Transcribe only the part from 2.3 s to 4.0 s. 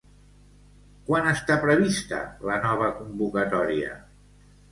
la nova convocatòria?